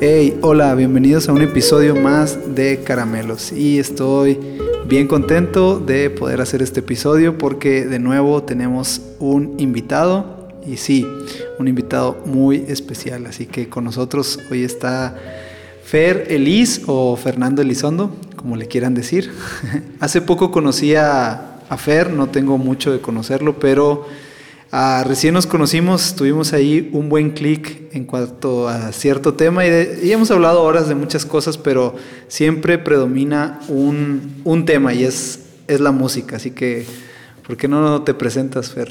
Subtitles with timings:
[0.00, 3.50] Hey, hola, bienvenidos a un episodio más de Caramelos.
[3.50, 4.38] Y estoy
[4.86, 10.50] bien contento de poder hacer este episodio porque de nuevo tenemos un invitado.
[10.64, 11.04] Y sí,
[11.58, 13.26] un invitado muy especial.
[13.26, 15.16] Así que con nosotros hoy está
[15.82, 19.32] Fer Elis o Fernando Elizondo, como le quieran decir.
[19.98, 24.06] Hace poco conocí a, a Fer, no tengo mucho de conocerlo, pero
[24.70, 30.12] Ah, recién nos conocimos, tuvimos ahí un buen clic en cuanto a cierto tema y,
[30.12, 31.96] hemos hablado horas de muchas cosas, pero
[32.28, 36.36] siempre predomina un, un, tema y es, es la música.
[36.36, 36.84] Así que,
[37.46, 38.90] ¿por qué no te presentas, Fer?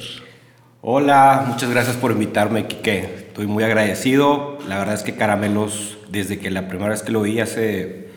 [0.82, 3.28] Hola, muchas gracias por invitarme, Kike.
[3.28, 4.58] Estoy muy agradecido.
[4.68, 8.08] La verdad es que Caramelos, desde que la primera vez que lo vi hace...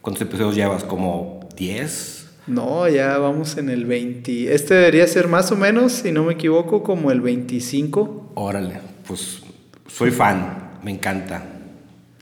[0.00, 0.84] ¿Cuántos episodios llevas?
[0.84, 2.19] ¿Como 10?
[2.50, 4.52] No, ya vamos en el 20.
[4.52, 8.32] Este debería ser más o menos, si no me equivoco, como el 25.
[8.34, 9.42] Órale, pues
[9.86, 11.44] soy fan, me encanta.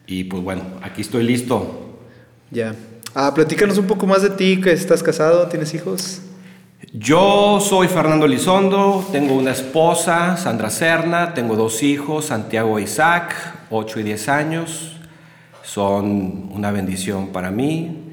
[0.06, 1.96] Y pues bueno, aquí estoy listo.
[2.50, 2.74] Ya.
[3.14, 6.20] Ah, platícanos un poco más de ti, que estás casado, tienes hijos.
[6.92, 13.34] Yo soy Fernando Lizondo, tengo una esposa, Sandra Serna, tengo dos hijos, Santiago e Isaac,
[13.70, 14.96] 8 y 10 años.
[15.62, 18.07] Son una bendición para mí,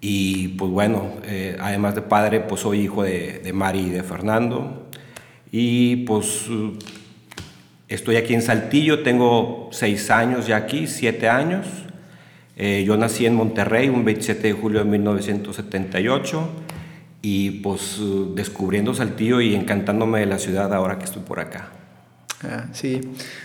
[0.00, 4.02] y pues bueno, eh, además de padre, pues soy hijo de, de, Mari y de
[4.02, 4.88] Fernando.
[5.50, 6.46] Y pues
[7.88, 11.66] estoy aquí en Saltillo, tengo seis años ya aquí, siete años.
[12.56, 16.48] Eh, yo nací en Monterrey un 27 de julio de 1978
[17.20, 18.00] y pues
[18.34, 21.68] descubriendo Saltillo y encantándome de la ciudad ahora que estoy por acá.
[22.42, 23.00] Ah, sí,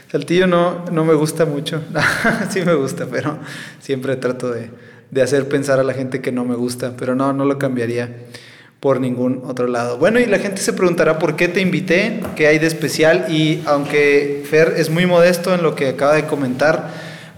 [0.09, 1.81] Saltillo no, no me gusta mucho,
[2.49, 3.39] sí me gusta, pero
[3.79, 4.69] siempre trato de,
[5.11, 8.25] de hacer pensar a la gente que no me gusta, pero no, no lo cambiaría
[8.79, 9.97] por ningún otro lado.
[9.99, 13.61] Bueno, y la gente se preguntará por qué te invité, qué hay de especial, y
[13.65, 16.89] aunque Fer es muy modesto en lo que acaba de comentar,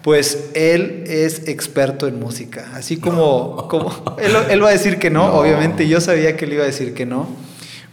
[0.04, 5.34] pues él es experto en música, así como, como él, va a decir que no,
[5.34, 7.28] obviamente yo sabía que él iba a decir que no,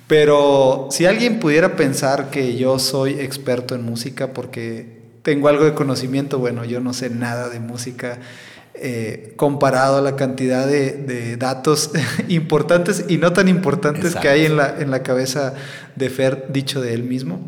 [0.08, 5.74] pero si alguien pudiera pensar que yo soy experto en música porque tengo algo de
[5.74, 8.18] conocimiento, bueno, yo no sé nada de música,
[8.82, 11.90] eh, comparado a la cantidad de, datos
[12.28, 15.54] importantes y no tan importantes que hay en la, en la cabeza
[15.96, 17.40] de Fer, dicho de él mismo.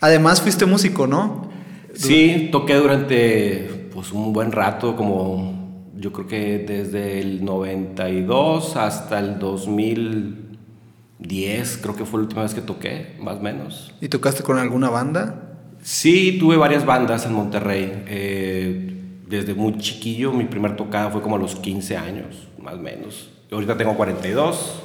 [0.00, 1.50] Además, fuiste músico, ¿no?
[1.94, 9.18] Sí, toqué durante pues, un buen rato, como yo creo que desde el 92 hasta
[9.18, 13.92] el 2010, creo que fue la última vez que toqué, más o menos.
[14.00, 15.58] ¿Y tocaste con alguna banda?
[15.82, 18.04] Sí, tuve varias bandas en Monterrey.
[18.06, 18.99] Eh,
[19.30, 23.30] desde muy chiquillo, mi primer tocada fue como a los 15 años, más o menos.
[23.50, 24.82] Ahorita tengo 42.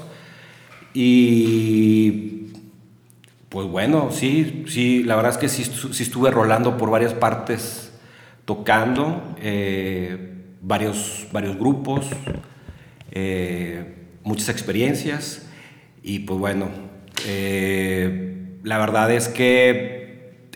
[0.93, 2.51] Y
[3.49, 5.63] pues bueno, sí, sí, la verdad es que sí,
[6.03, 7.91] estuve rolando por varias partes,
[8.45, 12.05] tocando, eh, varios, varios grupos,
[13.11, 15.49] eh, muchas experiencias.
[16.03, 16.69] Y pues bueno,
[17.27, 20.04] eh, la verdad es que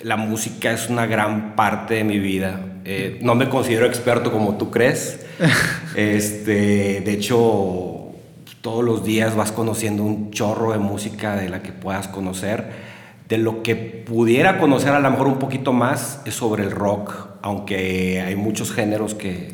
[0.03, 2.59] la música es una gran parte de mi vida.
[2.85, 5.25] Eh, no me considero experto como tú crees.
[5.95, 8.09] este, de hecho,
[8.61, 12.89] todos los días vas conociendo un chorro de música de la que puedas conocer.
[13.27, 17.13] De lo que pudiera conocer a lo mejor un poquito más es sobre el rock,
[17.41, 19.53] aunque hay muchos géneros que,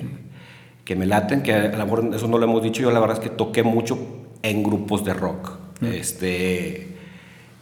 [0.85, 3.17] que me laten, que a lo mejor eso no lo hemos dicho, yo la verdad
[3.17, 3.97] es que toqué mucho
[4.43, 5.57] en grupos de rock.
[5.81, 5.85] Mm.
[5.87, 6.87] Este,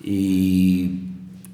[0.04, 0.88] y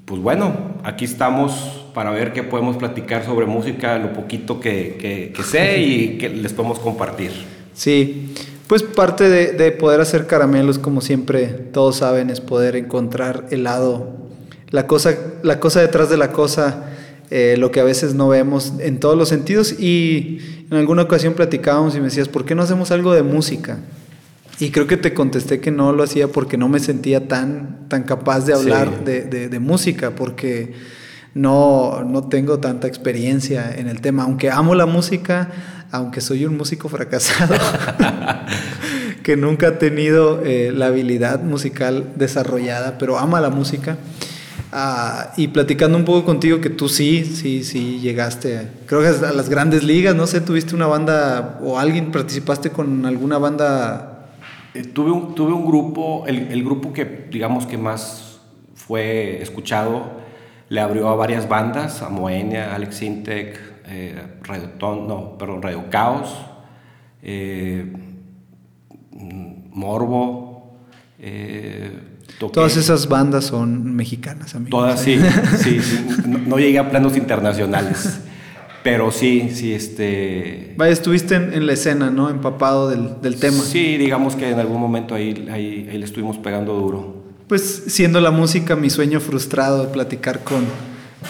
[0.04, 0.52] pues bueno,
[0.84, 6.28] aquí estamos para ver qué podemos platicar sobre música, lo poquito que, sé y que
[6.28, 7.32] les podemos compartir.
[7.74, 8.32] Sí,
[8.66, 14.16] pues parte de, poder hacer caramelos, como siempre todos saben, es poder encontrar el lado,
[14.70, 16.84] la cosa, la cosa detrás de la cosa,
[17.30, 19.80] eh, lo que a veces no vemos en todos los sentidos.
[19.80, 20.38] Y
[20.70, 23.78] en alguna ocasión platicábamos y me decías, ¿por qué no hacemos algo de música?
[24.60, 28.04] Y creo que te contesté que no lo hacía porque no me sentía tan, tan
[28.04, 30.74] capaz de hablar de, de música, porque
[31.34, 35.50] no, no tengo tanta experiencia en el tema, aunque amo la música,
[35.90, 37.54] aunque soy un músico fracasado,
[39.22, 43.96] que nunca ha tenido eh, la habilidad musical desarrollada, pero ama la música.
[44.72, 49.32] Ah, y platicando un poco contigo, que tú sí, sí, sí llegaste, creo que a
[49.32, 54.09] las grandes ligas, no sé, tuviste una banda o alguien participaste con alguna banda.
[54.74, 58.40] Eh, tuve, un, tuve un grupo, el, el, grupo que digamos que más
[58.74, 60.20] fue escuchado
[60.68, 66.32] le abrió a varias bandas, a Moenia, Alex Intec, eh, Radio no, perdón, Radio Caos,
[67.22, 67.92] eh,
[69.72, 70.78] Morbo.
[72.52, 74.70] Todas esas bandas son mexicanas, amigos.
[74.70, 75.18] Todas, sí,
[75.58, 75.80] sí,
[76.24, 78.20] No, llegué a planos internacionales.
[78.82, 80.72] Pero sí, sí, este...
[80.76, 82.30] Vaya, estuviste en, la escena, ¿no?
[82.30, 83.62] Empapado del, del, tema.
[83.62, 87.22] Sí, digamos que en algún momento ahí, ahí, ahí, le estuvimos pegando duro.
[87.46, 90.64] Pues siendo la música mi sueño frustrado de platicar con,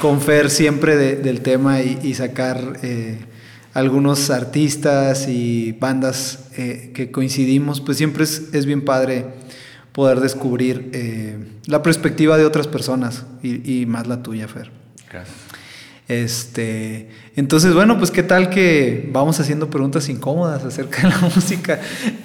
[0.00, 3.18] con Fer siempre del tema y, sacar eh,
[3.74, 9.24] algunos artistas y bandas eh, que coincidimos, pues siempre es, es bien padre
[9.92, 11.36] poder descubrir eh,
[11.66, 14.70] la perspectiva de otras personas y, y más la tuya, Fer.
[15.10, 15.49] Gracias.
[16.10, 21.78] Este, entonces, bueno, pues qué tal que vamos haciendo preguntas incómodas acerca de la música.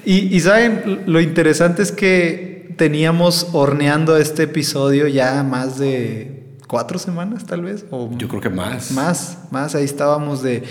[0.03, 7.45] Y, saben, lo interesante es que teníamos horneando este episodio ya más de cuatro semanas,
[7.45, 7.85] tal vez.
[7.91, 8.89] O Yo creo que más.
[8.89, 9.75] Más, más.
[9.75, 10.63] Ahí estábamos de,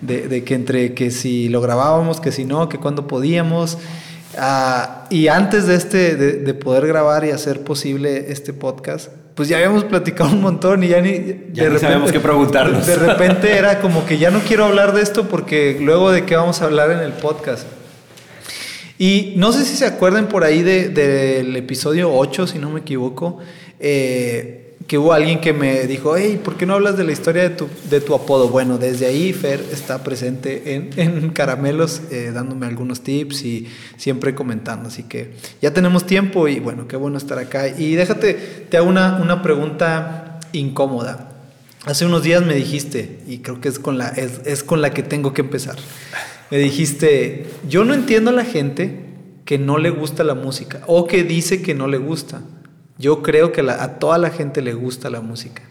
[0.00, 3.78] de, que entre que si lo grabábamos, que si no, que cuando podíamos.
[4.36, 9.50] Ah, y antes de, este, de, de poder grabar y hacer posible este podcast, pues
[9.50, 12.86] ya habíamos platicado un montón y ya ni, de sabemos qué preguntarnos.
[12.86, 16.36] De repente era como que ya no quiero hablar de esto porque luego de qué
[16.36, 17.68] vamos a hablar en el podcast.
[18.98, 23.38] Y no sé si se acuerdan por ahí del episodio 8, si no me equivoco,
[23.78, 27.42] eh, que hubo alguien que me dijo, hey, ¿por qué no hablas de la historia
[27.42, 28.48] de tu, de tu apodo?
[28.48, 34.34] Bueno, desde ahí Fer está presente en, en Caramelos, eh, dándome algunos tips y siempre
[34.34, 34.88] comentando.
[34.88, 37.68] Así que ya tenemos tiempo y bueno, qué bueno estar acá.
[37.68, 38.34] Y déjate,
[38.68, 41.32] te hago una, una pregunta incómoda.
[41.84, 44.90] Hace unos días me dijiste, y creo que es con, la, es, es con la
[44.92, 45.76] que tengo que empezar,
[46.50, 49.04] me dijiste, yo no entiendo a la gente
[49.44, 52.42] que no le gusta la música o que dice que no le gusta.
[52.98, 55.62] Yo creo que a toda la gente le gusta la música.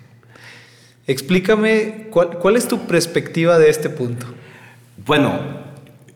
[1.08, 4.26] Explícame cuál, es tu perspectiva de este punto.
[5.06, 5.40] Bueno,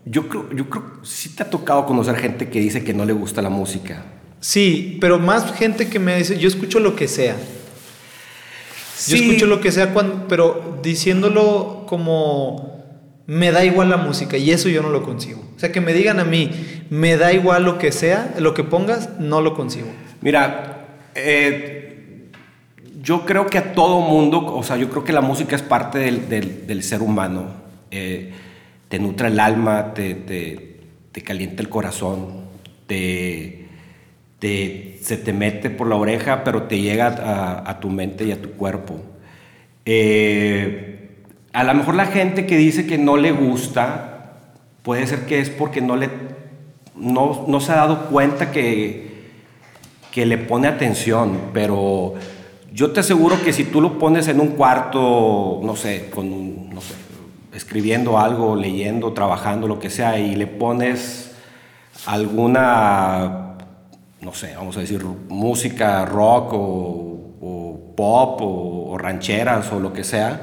[0.05, 3.13] yo creo, yo creo sí te ha tocado conocer gente que dice que no le
[3.13, 4.03] gusta la música.
[4.39, 7.35] Sí, pero más gente que me dice, yo escucho lo que sea.
[9.07, 12.79] Yo escucho lo que sea, cuando, pero diciéndolo como
[13.27, 15.41] me da igual la música y eso yo no lo consigo.
[15.55, 16.49] O sea, que me digan a mí,
[16.89, 19.87] me da igual lo que sea, lo que pongas, no lo consigo.
[20.21, 20.78] Mira,
[21.25, 21.89] eh,
[23.01, 25.99] yo creo que a todo mundo, o sea, yo creo que la música es parte
[25.99, 27.47] del, ser humano.
[27.91, 28.31] Eh,
[28.87, 32.45] te nutre el alma, te, te, calienta el corazón,
[32.87, 33.67] te,
[34.39, 38.51] se te mete por la oreja, pero te llega a, tu mente y a tu
[38.51, 39.01] cuerpo.
[39.85, 41.09] Eh,
[41.51, 44.37] a lo mejor la gente que dice que no le gusta,
[44.81, 46.09] puede ser que es porque no, le,
[46.95, 49.08] no, no se ha dado cuenta que
[50.11, 52.15] que le pone atención, pero
[52.73, 56.81] yo te aseguro que si tú lo pones en un cuarto, no sé, con, no
[56.81, 56.93] sé,
[57.53, 61.31] escribiendo algo, leyendo, trabajando, lo que sea, y le pones
[62.05, 63.57] alguna,
[64.21, 67.15] no sé, vamos a decir, música rock o,
[67.95, 70.41] pop o, rancheras o lo que sea,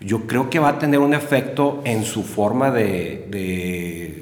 [0.00, 4.21] yo creo que va a tener un efecto en su forma de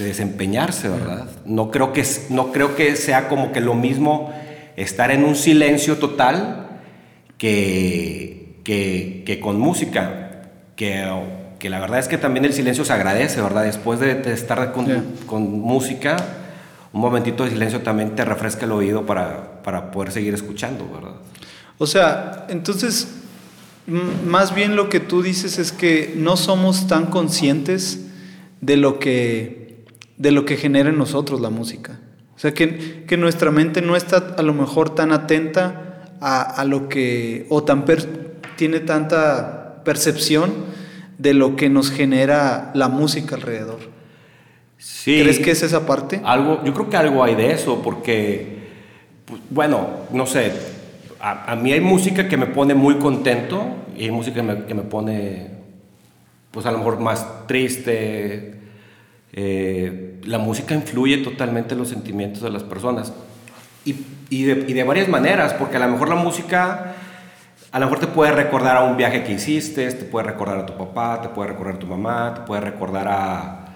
[0.00, 1.28] de desempeñarse, ¿verdad?
[1.44, 4.32] No creo, que, no creo que sea como que lo mismo
[4.76, 6.80] estar en un silencio total
[7.38, 11.06] que, que, con música, que,
[11.58, 13.64] que, la verdad es que también el silencio se agradece, ¿verdad?
[13.64, 14.86] Después de, estar con,
[15.26, 16.16] con, música,
[16.92, 21.16] un momentito de silencio también te refresca el oído para, para poder seguir escuchando, ¿verdad?
[21.78, 23.08] O sea, entonces,
[24.26, 28.06] más bien lo que tú dices es que no somos tan conscientes
[28.60, 29.59] de lo que
[30.20, 31.98] de lo que genera en nosotros la música.
[32.36, 36.64] O sea, que, que nuestra mente no está a lo mejor tan atenta a, a
[36.66, 37.86] lo que, o tan
[38.56, 40.52] tiene tanta percepción
[41.16, 43.78] de lo que nos genera la música alrededor.
[44.76, 46.20] Sí, ¿Crees que es esa parte?
[46.22, 48.58] Algo, yo creo que algo hay de eso, porque,
[49.24, 50.52] pues, bueno, no sé,
[51.18, 53.64] a, a, mí hay música que me pone muy contento
[53.96, 55.48] y hay música que me, que me pone,
[56.50, 58.60] pues a lo mejor más triste,
[59.32, 63.12] eh, la música influye totalmente en los sentimientos de las personas.
[63.84, 63.96] Y,
[64.28, 66.94] y, de, varias maneras, porque a lo mejor la música,
[67.72, 70.66] a lo mejor te puede recordar a un viaje que hiciste, te puede recordar a
[70.66, 73.66] tu papá, te puede recordar a tu mamá, te puede recordar a,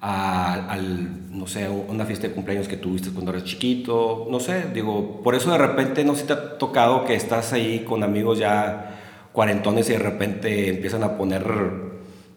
[0.00, 4.66] a al, no sé, una fiesta de cumpleaños que tuviste cuando eras chiquito, no sé,
[4.72, 8.38] digo, por eso de repente no se te ha tocado que estás ahí con amigos
[8.38, 9.00] ya
[9.32, 11.89] cuarentones y de repente empiezan a poner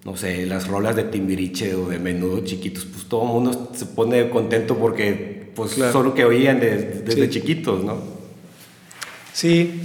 [0.06, 3.86] no sé, las rolas de Timbiriche o de Menudo chiquitos, pues todo el mundo se
[3.86, 7.98] pone contento porque pues solo que oían desde chiquitos, ¿no?
[9.34, 9.82] Sí,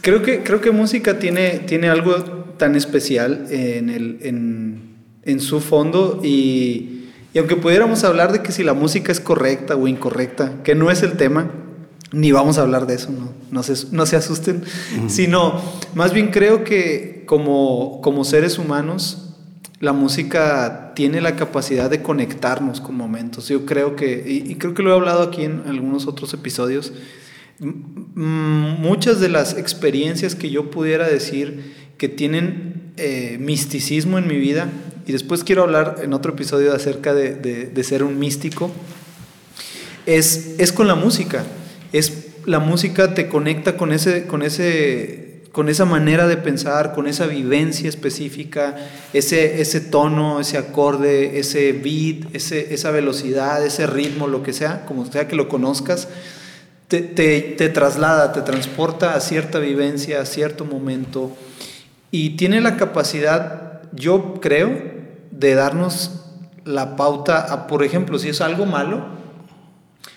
[0.00, 2.14] creo que, creo que música tiene, tiene algo
[2.58, 4.18] tan especial en, el,
[5.24, 9.74] en, su fondo y, y, aunque pudiéramos hablar de que si la música es correcta
[9.74, 11.50] o incorrecta, que no es el tema,
[12.12, 14.62] ni vamos a hablar de eso, no, no, se, no se asusten,
[15.08, 15.60] sino
[15.94, 19.23] más bien creo que como, como seres humanos
[19.84, 23.48] la música tiene la capacidad de conectarnos con momentos.
[23.48, 26.92] Yo creo que, y, creo que lo he hablado aquí en algunos otros episodios,
[28.14, 34.70] muchas de las experiencias que yo pudiera decir que tienen eh, misticismo en mi vida,
[35.06, 38.72] y después quiero hablar en otro episodio acerca de, de, ser un místico,
[40.06, 41.44] es, es con la música.
[41.92, 45.23] Es, la música te conecta con ese, con ese
[45.54, 48.74] con esa manera de pensar, con esa vivencia específica,
[49.12, 54.84] ese, ese tono, ese acorde, ese beat, ese, esa velocidad, ese ritmo, lo que sea,
[54.84, 56.08] como sea que lo conozcas,
[56.88, 61.30] te, te, traslada, te transporta a cierta vivencia, a cierto momento,
[62.10, 64.72] y tiene la capacidad, yo creo,
[65.30, 66.24] de darnos
[66.64, 69.04] la pauta a, por ejemplo, si es algo malo,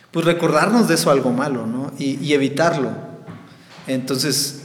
[0.09, 1.91] pues recordarnos de eso algo malo, ¿no?
[1.99, 2.89] Y, y evitarlo.
[3.85, 4.63] Entonces,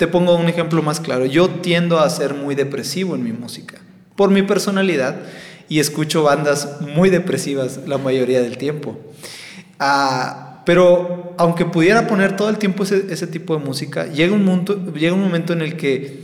[0.00, 1.26] te pongo un ejemplo más claro.
[1.26, 3.82] Yo tiendo a ser muy depresivo en mi música,
[4.16, 5.16] por mi personalidad,
[5.68, 8.98] y escucho bandas muy depresivas la mayoría del tiempo.
[9.78, 14.82] Ah, pero aunque pudiera poner todo el tiempo ese, tipo de música, llega un, momento,
[14.94, 16.22] llega un momento en el que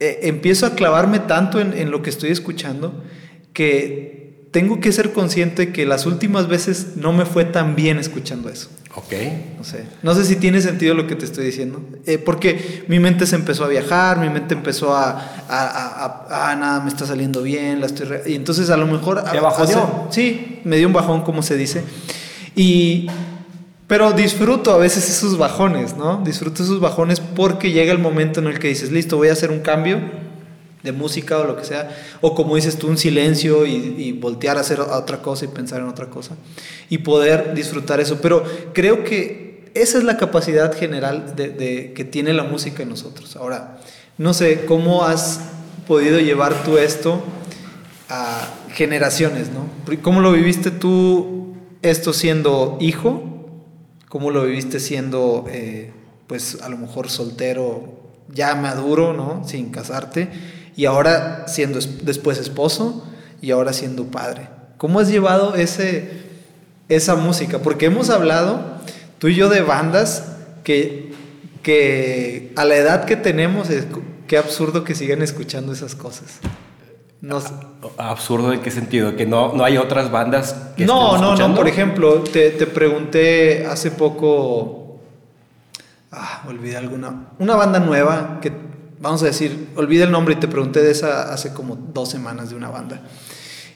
[0.00, 3.04] eh, empiezo a clavarme tanto en, en lo que estoy escuchando
[3.52, 8.48] que tengo que ser consciente que las últimas veces no me fue tan bien escuchando
[8.48, 8.70] eso.
[8.94, 9.12] Ok.
[9.56, 9.84] No sé.
[10.02, 11.80] No sé si tiene sentido lo que te estoy diciendo.
[12.06, 15.10] Eh, porque mi mente se empezó a viajar, mi mente empezó a,
[15.48, 18.08] a, nada, me está saliendo bien, la estoy...
[18.26, 19.22] y entonces a lo mejor...
[19.30, 20.08] ¿Te bajó?
[20.10, 21.84] Sí, me dio un bajón, como se dice.
[22.56, 23.08] Y...
[23.86, 26.22] Pero disfruto a veces esos bajones, ¿no?
[26.24, 29.50] Disfruto esos bajones porque llega el momento en el que dices, listo, voy a hacer
[29.50, 29.98] un cambio
[30.82, 34.60] de música o lo que sea, o como dices tú, un silencio y, voltear a
[34.60, 36.36] hacer otra cosa y pensar en otra cosa,
[36.88, 38.20] y poder disfrutar eso.
[38.20, 43.36] Pero creo que esa es la capacidad general de, que tiene la música en nosotros.
[43.36, 43.78] Ahora,
[44.18, 45.40] no sé, ¿cómo has
[45.86, 47.22] podido llevar tú esto
[48.08, 49.66] a generaciones, no?
[50.02, 53.22] ¿Cómo lo viviste tú esto siendo hijo?
[54.08, 55.92] ¿Cómo lo viviste siendo, eh,
[56.26, 59.46] pues, a lo mejor soltero, ya maduro, ¿no?
[59.46, 60.28] Sin casarte
[60.76, 63.06] y ahora siendo después esposo
[63.40, 64.48] y ahora siendo padre.
[64.76, 66.10] ¿Cómo has llevado ese,
[66.88, 67.58] esa música?
[67.58, 68.60] Porque hemos hablado,
[69.18, 70.32] tú y yo, de bandas
[70.64, 71.12] que,
[71.62, 73.86] que a la edad que tenemos, es,
[74.26, 76.38] qué absurdo que sigan escuchando esas cosas.
[77.20, 77.42] No,
[77.98, 79.14] ¿Absurdo en qué sentido?
[79.14, 81.54] ¿Que no, no hay otras bandas que No, no, no.
[81.54, 85.00] Por ejemplo, te, te pregunté hace poco.
[86.10, 87.28] Ah, olvidé alguna.
[87.38, 88.69] Una banda nueva que
[89.00, 92.50] vamos a decir, olvida el nombre y te pregunté de esa hace como dos semanas
[92.50, 93.02] de una banda.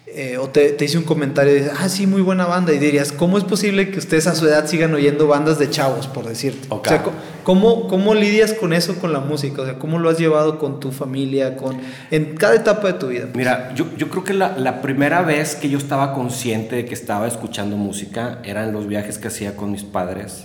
[0.07, 2.73] Eh, o te, hice un comentario y dices, ah, sí, muy buena banda.
[2.73, 6.07] Y dirías, ¿cómo es posible que ustedes a su edad sigan oyendo bandas de chavos,
[6.07, 6.69] por decirte?
[6.69, 7.03] O sea,
[7.43, 9.63] ¿cómo, ¿cómo lidias con eso, con la música?
[9.63, 11.81] O sea, ¿cómo lo has llevado con tu familia, con,
[12.13, 13.29] en cada etapa de tu vida?
[13.35, 16.95] Mira, yo, yo creo que la, la, primera vez que yo estaba consciente de que
[16.95, 20.45] estaba escuchando música era en los viajes que hacía con mis padres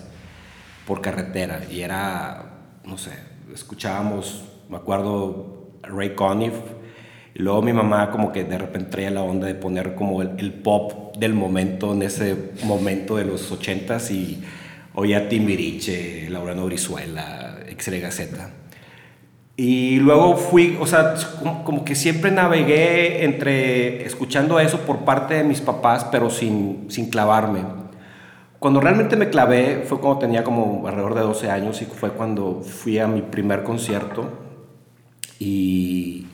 [0.88, 1.62] por carretera.
[1.70, 2.46] Y era,
[2.86, 3.12] no sé,
[3.54, 6.54] escuchábamos me acuerdo Ray Conniff.
[7.34, 11.16] Luego mi mamá como que de repente traía la onda de poner como el, pop
[11.18, 14.44] del momento, en ese momento de los ochentas y
[14.94, 18.30] oía Timbiriche, Laurano Brizuela, XYZ.
[19.56, 21.16] Y luego fui, o sea,
[21.64, 27.10] como, que siempre navegué entre escuchando eso por parte de mis papás, pero sin, sin
[27.10, 27.62] clavarme.
[28.60, 32.62] Cuando realmente me clavé fue cuando tenía como alrededor de 12 años y fue cuando
[32.62, 34.49] fui a mi primer concierto
[35.40, 36.26] y,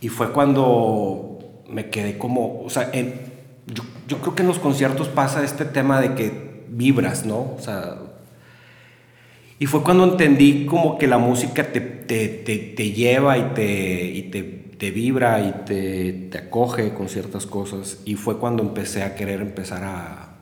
[0.00, 5.08] y fue cuando me quedé como, o sea, yo, yo, creo que en los conciertos
[5.08, 7.38] pasa este tema de que vibras, ¿no?
[7.40, 7.96] O sea,
[9.58, 14.22] y fue cuando entendí como que la música te, te, te, lleva y, te, y
[14.78, 15.52] te, vibra y
[16.30, 17.98] te, acoge con ciertas cosas.
[18.04, 20.36] Y fue cuando empecé a querer empezar a,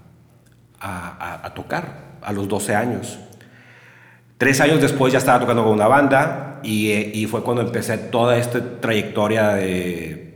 [0.78, 3.18] a, a tocar, a los 12 años.
[4.38, 8.36] Tres años después ya estaba tocando con una banda y, y, fue cuando empecé toda
[8.36, 10.26] esta trayectoria de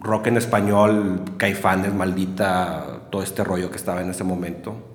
[0.00, 4.88] rock en español, caifanes, maldita, todo este rollo que estaba en ese momento.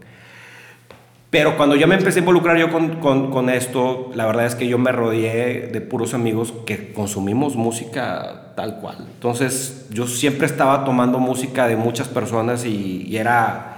[1.29, 4.77] Pero cuando ya me empecé a involucrar yo con, esto, la verdad es que yo
[4.77, 8.97] me rodeé de puros amigos que consumimos música tal cual.
[9.15, 13.72] Entonces yo siempre estaba tomando música de muchas personas y era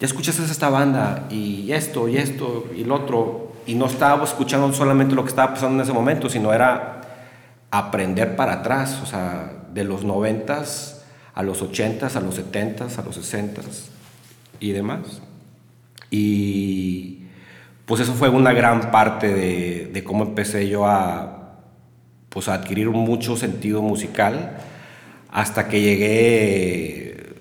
[0.00, 4.72] ya escuchaste esta banda y esto y esto y lo otro, y no estaba escuchando
[4.72, 7.02] solamente lo que estaba pasando en ese momento, sino era
[7.70, 11.04] aprender para atrás, o sea, de los noventas
[11.34, 13.90] a los ochentas, a los setentas, a los sesentas
[14.58, 15.22] y demás.
[16.10, 17.26] Y
[17.86, 21.58] pues eso fue una gran parte de, de cómo empecé yo a,
[22.30, 24.56] pues a adquirir mucho sentido musical
[25.30, 27.34] hasta que llegué,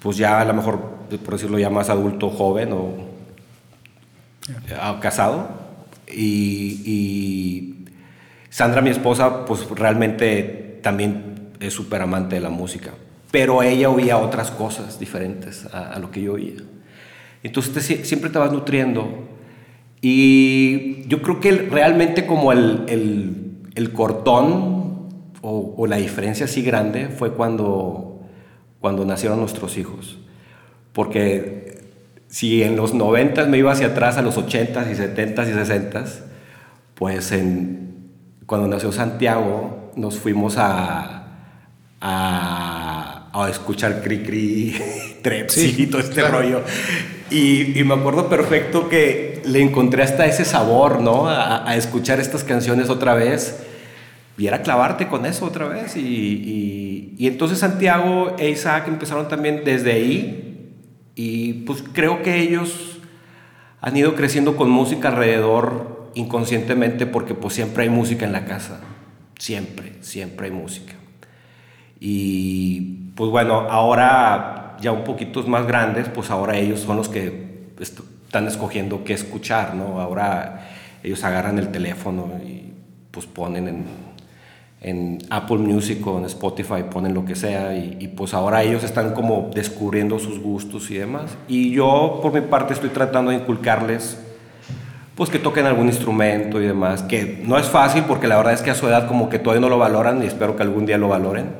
[0.00, 3.12] pues ya a lo mejor, por decirlo ya más adulto, joven o
[5.00, 5.48] casado.
[6.08, 7.84] Y, y,
[8.50, 12.90] Sandra, mi esposa, pues realmente también es súper amante de la música.
[13.30, 16.56] Pero ella oía otras cosas diferentes a, lo que yo oía.
[17.42, 19.28] Entonces siempre te vas nutriendo.
[20.02, 25.08] Y yo creo que realmente como el, el, el cortón
[25.40, 28.20] o, o, la diferencia así grande fue cuando,
[28.80, 30.18] cuando nacieron nuestros hijos.
[30.92, 31.62] Porque
[32.28, 36.20] si en los 90 me iba hacia atrás a los 80s y 70s y 60s,
[36.94, 38.08] pues en,
[38.46, 41.26] cuando nació Santiago nos fuimos a,
[42.00, 44.74] a, a escuchar Cri Cri,
[45.22, 46.62] Trepsi y todo este rollo.
[47.30, 51.28] Y, y, me acuerdo perfecto que le encontré hasta ese sabor, ¿no?
[51.28, 53.62] A, a, escuchar estas canciones otra vez.
[54.38, 55.96] Y era clavarte con eso otra vez.
[55.96, 60.51] Y, y, y entonces Santiago e Isaac empezaron también desde ahí
[61.14, 62.98] y pues creo que ellos
[63.80, 68.80] han ido creciendo con música alrededor inconscientemente porque pues siempre hay música en la casa.
[69.38, 70.94] Siempre, siempre hay música.
[71.98, 77.70] Y pues bueno, ahora ya un poquitos más grandes, pues ahora ellos son los que
[77.78, 80.00] están escogiendo qué escuchar, ¿no?
[80.00, 80.70] Ahora
[81.02, 82.72] ellos agarran el teléfono y
[83.10, 83.84] pues ponen en
[84.82, 89.14] en Apple Music o en Spotify ponen lo que sea y, pues ahora ellos están
[89.14, 91.36] como descubriendo sus gustos y demás.
[91.46, 94.18] Y yo por mi parte estoy tratando de inculcarles
[95.14, 98.62] pues que toquen algún instrumento y demás, que no es fácil porque la verdad es
[98.62, 100.98] que a su edad como que todavía no lo valoran y espero que algún día
[100.98, 101.50] lo valoren,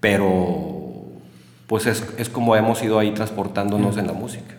[0.00, 0.76] pero
[1.66, 4.54] pues es, es como hemos ido ahí transportándonos en la música.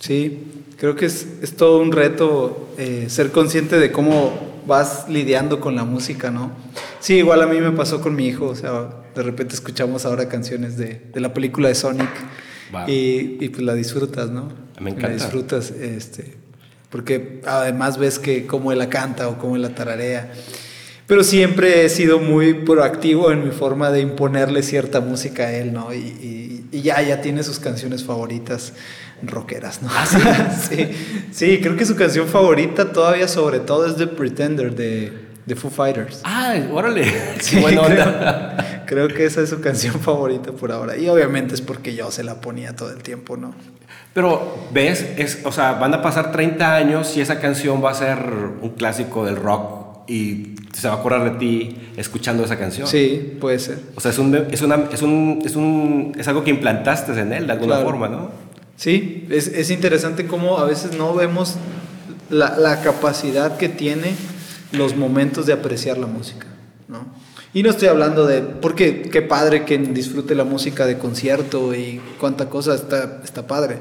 [0.00, 0.44] Sí,
[0.76, 5.74] creo que es, es todo un reto eh, ser consciente de cómo vas lidiando con
[5.74, 6.52] la música, ¿no?
[7.00, 10.28] Sí, igual a mí me pasó con mi hijo, o sea, de repente escuchamos ahora
[10.28, 12.10] canciones de, de la película de Sonic
[12.86, 14.52] y, y, pues la disfrutas, ¿no?
[14.78, 15.08] Me encanta.
[15.08, 16.34] La disfrutas, este,
[16.90, 20.32] porque además ves que cómo él la canta o cómo él la tararea.
[21.06, 25.72] Pero siempre he sido muy proactivo en mi forma de imponerle cierta música a él,
[25.72, 25.94] ¿no?
[25.94, 28.74] Y, y, y ya, ya tiene sus canciones favoritas
[29.22, 29.88] rockeras, ¿no?
[29.90, 30.76] ¿Ah, sí?
[30.76, 30.90] sí?
[31.32, 35.12] sí, creo que su canción favorita todavía sobre todo es The Pretender de,
[35.46, 36.20] de Foo Fighters.
[36.24, 37.04] Ah, órale.
[37.40, 38.84] Sí, buena onda.
[38.86, 40.96] Creo, creo, que esa es su canción favorita por ahora.
[40.96, 43.54] Y obviamente es porque yo se la ponía todo el tiempo, ¿no?
[44.14, 45.06] Pero, ¿ves?
[45.16, 48.18] Es, o sea, van a pasar 30 años y esa canción va a ser
[48.60, 49.78] un clásico del rock
[50.08, 52.86] y se va a acordar de ti escuchando esa canción.
[52.86, 53.78] Sí, puede ser.
[53.94, 57.32] O sea, es, un, es, una, es, un, es, un, es algo que implantaste en
[57.32, 57.86] él de alguna claro.
[57.86, 58.30] forma, ¿no?
[58.78, 61.56] Sí, es, es, interesante cómo a veces no vemos
[62.30, 64.14] la, la, capacidad que tiene
[64.70, 66.46] los momentos de apreciar la música,
[66.86, 67.12] ¿no?
[67.52, 72.00] Y no estoy hablando de, porque qué padre que disfrute la música de concierto y
[72.20, 73.78] cuánta cosa está, está padre.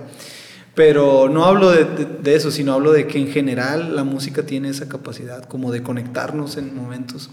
[0.74, 4.48] Pero no hablo de, de, de, eso, sino hablo de que en general la música
[4.48, 7.30] tiene esa capacidad como de conectarnos en momentos.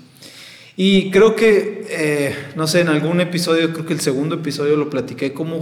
[0.77, 4.91] Y creo que, eh, no sé, en algún episodio, creo que el segundo episodio lo
[4.91, 5.61] platiqué, como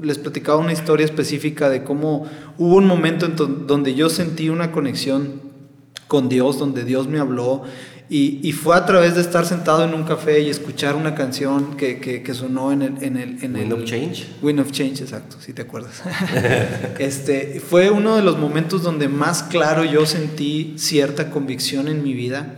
[0.00, 2.26] les platicaba una historia específica de cómo
[2.58, 5.42] hubo un momento en donde yo sentí una conexión
[6.08, 7.64] con Dios, donde Dios me habló
[8.10, 11.74] y, y, fue a través de estar sentado en un café y escuchar una canción
[11.76, 13.02] que, que, que sonó en el...
[13.02, 14.26] En el en Wind el, of Change.
[14.42, 16.02] Wind of Change, exacto, si te acuerdas.
[16.98, 22.12] este, fue uno de los momentos donde más claro yo sentí cierta convicción en mi
[22.12, 22.56] vida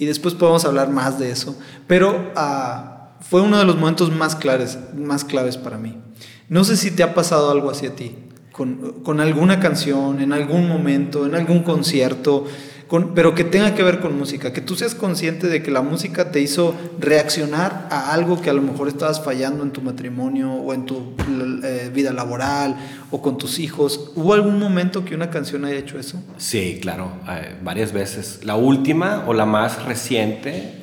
[0.00, 1.56] y después podemos hablar más de eso,
[1.86, 5.96] pero uh, fue uno de los momentos más claves, más claves para mí.
[6.50, 8.16] No sé si te ha pasado algo así a ti,
[8.50, 12.44] con, con alguna canción, en algún momento, en algún concierto,
[12.88, 15.80] con, pero que tenga que ver con música, que tú seas consciente de que la
[15.80, 20.52] música te hizo reaccionar a algo que a lo mejor estabas fallando en tu matrimonio
[20.52, 21.14] o en tu
[21.62, 22.74] eh, vida laboral
[23.12, 24.10] o con tus hijos.
[24.16, 26.20] ¿Hubo algún momento que una canción haya hecho eso?
[26.36, 28.40] Sí, claro, eh, varias veces.
[28.42, 30.74] La última o la más reciente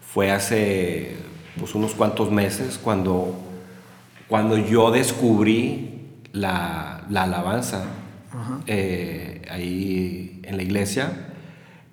[0.00, 1.16] fue hace
[1.58, 3.47] pues, unos cuantos meses cuando,
[4.28, 7.84] cuando yo descubrí la, la alabanza
[8.66, 11.10] eh, ahí en la iglesia,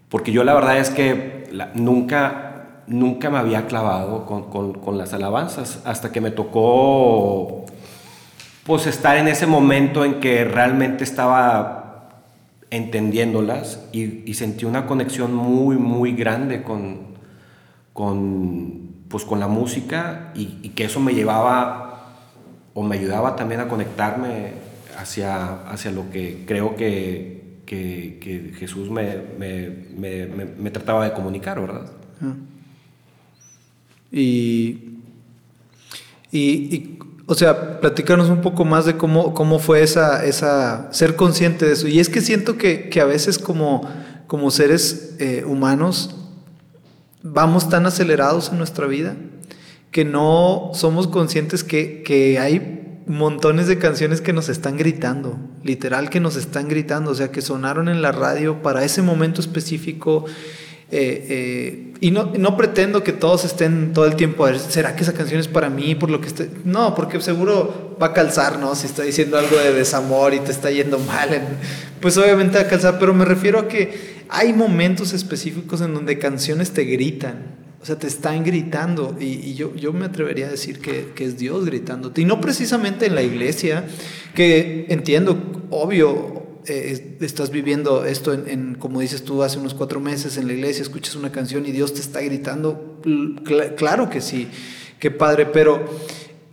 [0.09, 4.97] porque yo la verdad es que la, nunca, nunca me había clavado con, con, con,
[4.97, 7.65] las alabanzas, hasta que me tocó
[8.65, 12.09] pues estar en ese momento en que realmente estaba
[12.69, 17.15] entendiéndolas y, y sentí una conexión muy, muy grande con,
[17.93, 21.84] con, pues, con la música y, y que eso me llevaba
[22.75, 24.51] o me ayudaba también a conectarme
[24.97, 31.89] hacia, hacia lo que creo que, que, Jesús me, me, trataba de comunicar, ¿verdad?
[32.21, 32.33] Ah.
[34.11, 34.99] Y,
[36.33, 41.65] y, o sea, platicarnos un poco más de cómo, cómo fue esa, esa, ser consciente
[41.65, 41.87] de eso.
[41.87, 43.87] Y es que siento que, que a veces como,
[44.27, 46.13] como seres eh, humanos
[47.23, 49.15] vamos tan acelerados en nuestra vida
[49.95, 56.09] que no somos conscientes que, que hay montones de canciones que nos están gritando, literal
[56.09, 60.25] que nos están gritando, o sea, que sonaron en la radio para ese momento específico.
[60.91, 64.97] Eh, eh, y no, no, pretendo que todos estén todo el tiempo a ver, ¿será
[64.97, 65.95] que esa canción es para mí?
[65.95, 66.49] Por lo que esté...
[66.65, 68.75] No, porque seguro va a calzar, ¿no?
[68.75, 71.29] Si está diciendo algo de desamor y te está yendo mal,
[72.01, 76.19] pues obviamente va a calzar, pero me refiero a que hay momentos específicos en donde
[76.19, 80.79] canciones te gritan, o sea, te están gritando y, yo, yo me atrevería a decir
[80.79, 82.19] que, que, es Dios gritándote.
[82.19, 83.85] Y no precisamente en la iglesia,
[84.33, 90.37] que entiendo, obvio, eh, estás viviendo esto en, como dices tú, hace unos cuatro meses
[90.37, 92.99] en la iglesia, escuchas una canción y Dios te está gritando.
[93.77, 94.47] claro que sí,
[94.97, 95.87] qué padre, pero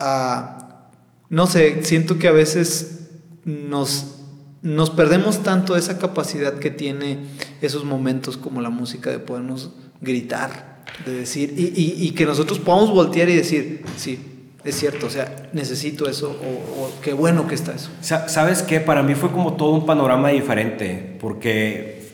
[0.01, 0.91] ah,
[1.31, 3.09] no sé, siento que a veces
[3.47, 4.17] nos,
[4.61, 7.21] nos perdemos tanto esa capacidad que tiene
[7.63, 9.71] esos momentos como la música de podernos
[10.03, 10.72] gritar
[11.05, 14.19] de decir, y, que nosotros podamos voltear y decir, sí,
[14.65, 17.91] es cierto, o sea, necesito eso, o, qué bueno que está eso.
[18.01, 18.81] ¿Sabes qué?
[18.81, 22.09] Para mí fue como todo un panorama diferente, porque,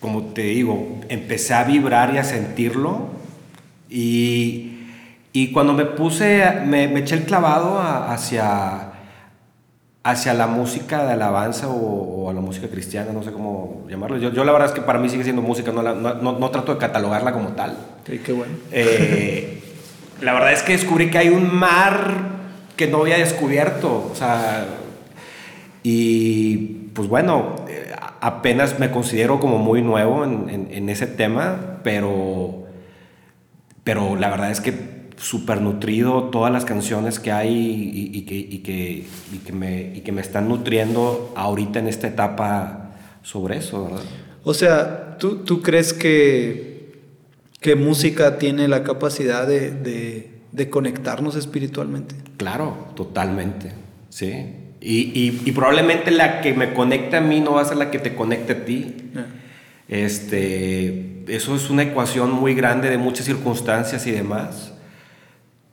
[0.00, 3.08] como te digo, empecé a vibrar y a sentirlo,
[3.88, 4.78] y,
[5.32, 8.93] y cuando me puse, me eché el clavado hacia
[10.04, 14.18] hacia la música de alabanza o, a la música cristiana, no sé cómo llamarlo.
[14.18, 16.74] Yo, yo, la verdad es que para mí sigue siendo música, no, no, no, trato
[16.74, 17.76] de catalogarla como tal.
[18.06, 18.52] Sí, qué bueno.
[18.70, 19.62] Eh,
[20.20, 22.34] la verdad es que descubrí que hay un mar
[22.76, 24.66] que no había descubierto, o sea,
[25.82, 27.90] y pues bueno, eh,
[28.20, 32.64] apenas me considero como muy nuevo en, en, en ese tema, pero,
[33.84, 38.58] pero la verdad es que súper nutrido todas las canciones que hay y, que, y,
[38.58, 43.84] que, y, que me, y que me están nutriendo ahorita en esta etapa sobre eso,
[43.84, 44.02] ¿verdad?
[44.42, 46.92] O sea, ¿tú, tú crees que,
[47.60, 52.14] que música tiene la capacidad de, de, de conectarnos espiritualmente?
[52.36, 53.72] Claro, totalmente,
[54.10, 54.60] sí.
[54.86, 57.98] Y, y, probablemente la que me conecte a mí no va a ser la que
[57.98, 58.94] te conecte a ti.
[59.88, 64.73] Este, eso es una ecuación muy grande de muchas circunstancias y demás.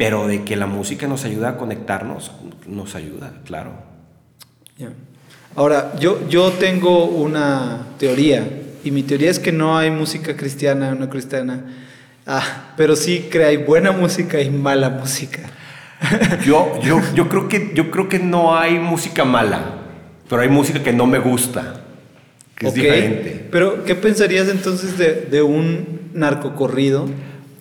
[0.02, 2.32] Pero de que la música nos ayuda a conectarnos,
[2.66, 3.74] nos ayuda, claro.
[5.56, 8.48] Ahora, yo, yo tengo una teoría,
[8.84, 11.66] y mi teoría es que no hay música cristiana o no cristiana,
[12.26, 15.42] ah, pero sí que hay buena música y mala música.
[16.44, 19.82] Yo, yo, yo, creo que, yo creo que no hay música mala,
[20.28, 21.84] pero hay música que no me gusta,
[22.56, 23.48] que es diferente.
[23.52, 27.08] Pero, ¿qué pensarías entonces de, de un narcocorrido?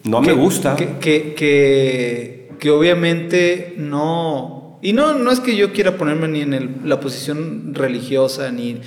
[0.05, 0.77] No me gusta.
[0.77, 4.79] Que, que, que, obviamente no...
[4.83, 8.81] Y no, no es que yo quiera ponerme ni en la posición religiosa, ni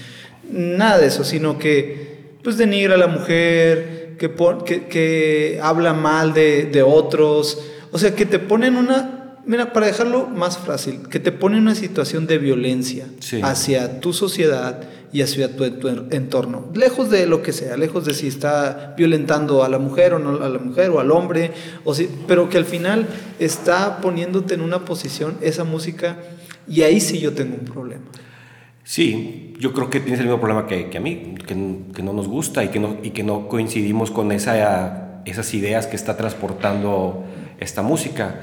[0.52, 4.32] nada de eso, sino que pues denigra a la mujer, que,
[4.66, 7.60] que, que habla mal de, de, otros,
[7.92, 11.58] o sea, que te pone en una, mira, para dejarlo más fácil, que te pone
[11.58, 13.08] en una situación de violencia
[13.44, 14.82] hacia tu sociedad
[15.14, 16.70] y hacia tu, entorno.
[16.74, 20.44] Lejos de lo que sea, lejos de si está violentando a la mujer o no
[20.44, 21.52] a la mujer o al hombre,
[21.86, 23.08] o si, pero que al final
[23.40, 26.18] está poniéndote en una posición esa música
[26.68, 28.06] y ahí sí yo tengo un problema.
[28.84, 31.56] Sí, yo creo que tienes el mismo problema que, que a mí, que,
[31.96, 35.88] que, no nos gusta y que no, y que no coincidimos con esa, esas ideas
[35.88, 37.24] que está transportando
[37.60, 38.42] esta música.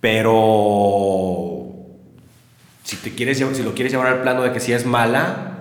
[0.00, 1.72] Pero
[2.82, 5.51] si, te quieres, si lo quieres llevar al plano de que si es mala,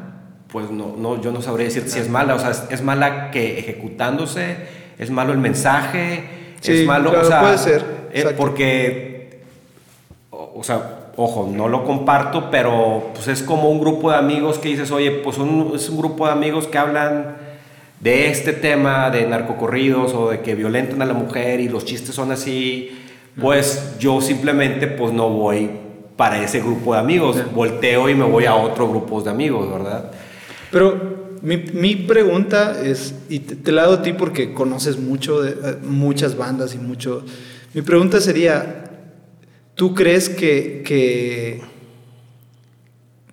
[0.52, 3.58] pues no, no, yo no sabría decir si es mala, o sea, es, mala que
[3.60, 4.58] ejecutándose,
[5.00, 6.26] es malo el mensaje,
[6.62, 9.40] es malo, o sea, puede ser, eh, porque,
[10.30, 14.70] o, sea, ojo, no lo comparto, pero pues es como un grupo de amigos que
[14.70, 17.38] dices, oye, pues es un grupo de amigos que hablan
[18.02, 22.14] de este tema de narcocorridos o de que violentan a la mujer y los chistes
[22.14, 23.00] son así,
[23.40, 25.70] pues yo simplemente pues no voy
[26.18, 30.12] para ese grupo de amigos, volteo y me voy a otro grupo de amigos, ¿verdad?
[30.72, 35.52] Pero mi, mi pregunta es, y te, la hago a ti porque conoces mucho de
[35.52, 37.26] eh, muchas bandas y mucho.
[37.74, 38.86] Mi pregunta sería:
[39.76, 41.62] ¿tú crees que, que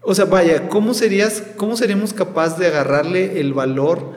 [0.03, 4.15] o sea, vaya, ¿cómo, serías, ¿cómo seríamos capaces de agarrarle el valor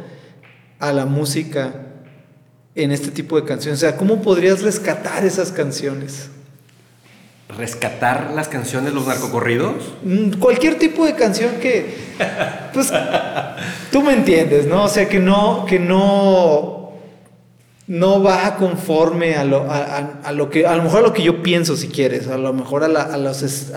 [0.80, 1.88] a la música
[2.76, 3.80] en este tipo de canciones?
[3.80, 6.30] O sea, ¿cómo podrías rescatar esas canciones?
[7.58, 9.76] Rescatar las canciones, los narcocorridos?
[10.04, 11.96] Mm, cualquier tipo de canción que,
[12.74, 12.92] pues,
[13.92, 14.84] tú me entiendes, ¿no?
[14.84, 16.92] O sea, que no, que no,
[17.88, 21.44] no va conforme a lo, a, lo que, a lo mejor a lo que yo
[21.44, 23.72] pienso, si quieres, a lo mejor a, a, los,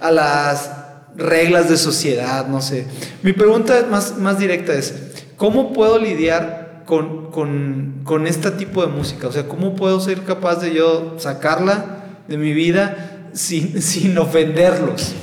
[0.00, 0.70] a, las
[1.16, 2.86] reglas de sociedad, no sé.
[3.22, 4.94] Mi pregunta más, más directa es,
[5.36, 9.28] ¿cómo puedo lidiar con, con, con este tipo de música?
[9.28, 11.97] O sea, ¿cómo puedo ser capaz de yo sacarla?
[12.28, 15.14] De mi vida sin, sin ofenderlos.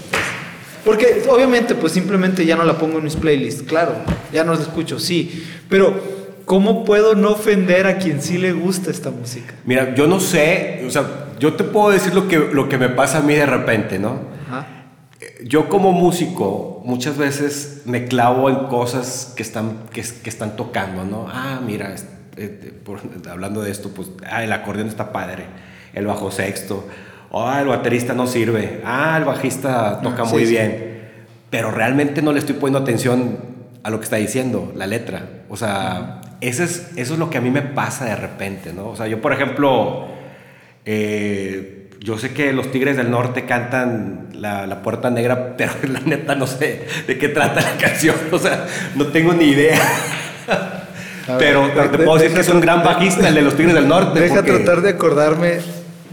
[0.83, 3.95] Porque obviamente pues simplemente ya no la pongo en mis playlists, claro,
[4.31, 5.99] ya no la escucho, sí, pero
[6.45, 9.55] ¿cómo puedo no ofender a quien sí le gusta esta música?
[9.65, 12.89] Mira, yo no sé, o sea, yo te puedo decir lo que, lo que me
[12.89, 14.35] pasa a mí de repente, ¿no?
[15.43, 21.03] Yo como músico muchas veces me clavo en cosas que están, que, que están tocando,
[21.03, 21.27] ¿no?
[21.31, 22.73] Ah, mira, este,
[23.27, 25.45] hablando de esto, pues, ah, el acordeón está padre
[25.95, 26.87] el bajo sexto.
[27.33, 28.81] Ah, el baterista no sirve.
[28.85, 31.01] Ah, el bajista toca ah, muy bien.
[31.49, 33.37] Pero realmente no le estoy poniendo atención
[33.83, 35.27] a lo que está diciendo, la letra.
[35.49, 38.87] O sea, eso es, eso es lo que a mí me pasa de repente, ¿no?
[38.87, 40.07] O sea, yo, por ejemplo,
[40.85, 45.99] eh, yo sé que los Tigres del Norte cantan la, la, Puerta Negra, pero la
[45.99, 48.15] neta no sé de qué trata la canción.
[48.31, 49.79] O sea, no tengo ni idea.
[51.37, 54.19] pero, te puedo decir que es un gran bajista, el de los Tigres del Norte.
[54.19, 55.59] Deja tratar de acordarme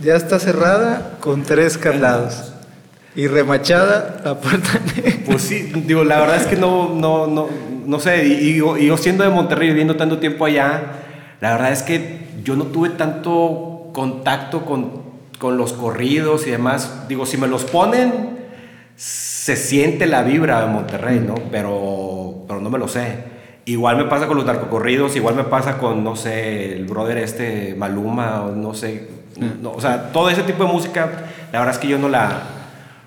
[0.02, 2.52] ya está cerrada con tres candados.
[3.14, 4.80] Y remachada la puerta
[5.26, 7.48] Pues sí, digo, la verdad es que no, no, no,
[7.86, 10.82] no sé, y, yo siendo de Monterrey, viviendo tanto tiempo allá,
[11.40, 15.02] la verdad es que yo no tuve tanto contacto con,
[15.38, 17.04] con los corridos y demás.
[17.08, 18.38] Digo, si me los ponen,
[18.96, 21.34] se siente la vibra de Monterrey, ¿no?
[21.50, 23.32] Pero, pero no me lo sé.
[23.64, 27.74] Igual me pasa con los narcocorridos, igual me pasa con, no sé, el brother este
[27.76, 29.08] Maluma, o no sé,
[29.64, 32.42] o sea, todo ese tipo de música, la verdad es que yo no la,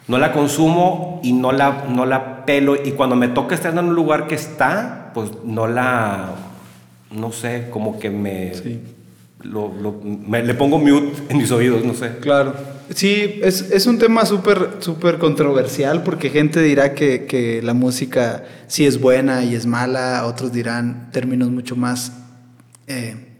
[0.08, 2.76] no la consumo y no la, no la pelo.
[2.76, 6.36] Y cuando me toca estar en un lugar que está, pues no la,
[7.12, 8.52] no sé, como que me,
[9.44, 12.18] le pongo mute en mis oídos, no sé.
[12.20, 12.54] Claro.
[12.94, 18.44] Sí, es, es un tema súper súper controversial porque gente dirá que, que, la música
[18.68, 22.12] sí es buena y es mala, otros dirán términos mucho más
[22.86, 23.35] eh,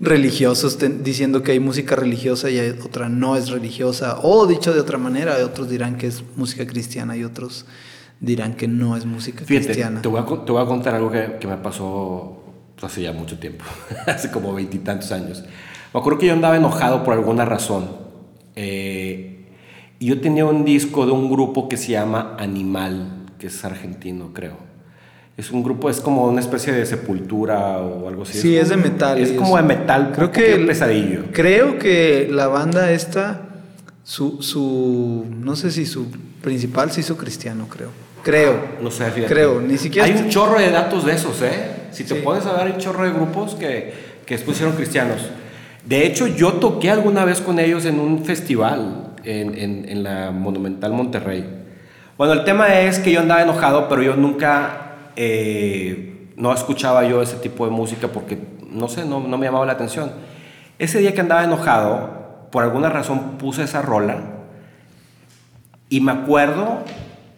[0.00, 4.80] religiosos diciendo que hay música religiosa y hay otra no es religiosa, o dicho de
[4.80, 7.66] otra manera, otros dirán que es música cristiana y otros
[8.20, 10.02] dirán que no es música cristiana.
[10.02, 12.44] Te voy, a, te voy a contar algo que, que, me pasó
[12.82, 13.64] hace ya mucho tiempo,
[14.06, 15.42] hace como veintitantos años.
[15.92, 17.88] Me acuerdo que yo andaba enojado por alguna razón.
[18.54, 19.46] Eh,
[19.98, 24.32] y yo tenía un disco de un grupo que se llama Animal, que es argentino,
[24.32, 24.67] creo.
[25.38, 28.36] Es un grupo, es como una especie de sepultura o algo así.
[28.38, 29.18] Sí, es, de metal.
[29.18, 31.26] Es como de metal, creo que pesadillo.
[31.32, 33.42] Creo que la banda esta,
[34.02, 36.10] su, su, no sé si su
[36.42, 37.90] principal se hizo cristiano, creo.
[38.24, 38.60] Creo.
[38.82, 39.32] No sé, fíjate.
[39.32, 40.08] Creo, ni siquiera.
[40.08, 41.70] Hay un chorro de datos de esos, ¿eh?
[41.92, 43.94] Si te puedes saber, hay un chorro de grupos que,
[44.26, 45.18] que después hicieron cristianos.
[45.86, 50.32] De hecho, yo toqué alguna vez con ellos en un festival en, en, en la
[50.32, 51.44] Monumental Monterrey.
[52.16, 54.86] Bueno, el tema es que yo andaba enojado, pero yo nunca
[55.20, 58.38] eh, no escuchaba yo ese tipo de música porque,
[58.70, 60.12] no sé, no, me llamaba la atención.
[60.78, 64.22] Ese día que andaba enojado, por alguna razón puse esa rola
[65.88, 66.84] y me acuerdo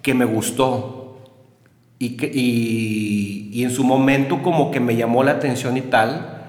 [0.02, 1.22] que me gustó
[1.98, 6.44] y, que, y, en su momento como que me llamó la atención y tal,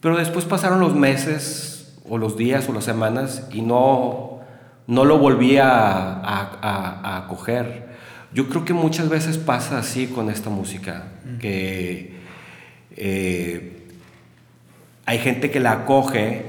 [0.00, 4.40] pero después pasaron los meses o los días o las semanas y no,
[4.86, 7.89] no lo volví a, a, a coger.
[8.32, 11.04] Yo creo que muchas veces pasa así con esta música,
[11.40, 12.14] que
[12.96, 13.72] eh,
[15.04, 16.44] hay gente que la acoge,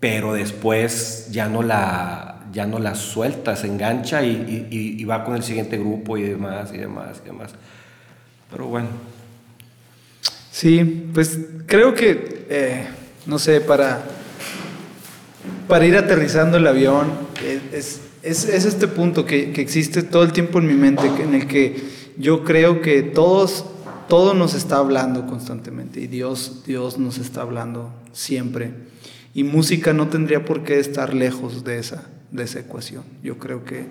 [0.00, 5.44] pero después ya no la, ya no la suelta, se engancha y, va con el
[5.44, 7.52] siguiente grupo y demás, y demás, y demás.
[8.50, 8.88] Pero bueno.
[10.50, 12.86] Sí, pues creo que, eh,
[13.26, 14.02] no sé, para,
[15.68, 17.12] para ir aterrizando el avión,
[17.44, 21.46] eh, es es, este punto que, existe todo el tiempo en mi mente, en el
[21.46, 21.82] que
[22.16, 23.64] yo creo que todos,
[24.08, 28.72] todo nos está hablando constantemente y Dios, Dios nos está hablando siempre.
[29.32, 33.04] Y música no tendría por qué estar lejos de esa, de esa ecuación.
[33.22, 33.86] Yo creo que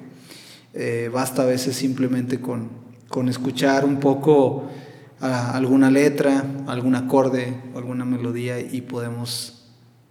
[0.74, 2.70] eh, basta a veces simplemente con,
[3.08, 4.70] con escuchar un poco
[5.22, 9.66] ah, alguna letra, algún acorde, alguna melodía y podemos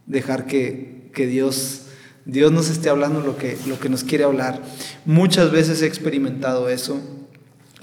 [0.06, 1.87] dejar que, que Dios
[2.28, 4.60] Dios nos esté hablando lo que, lo que nos quiere hablar.
[5.06, 7.00] Muchas veces he experimentado eso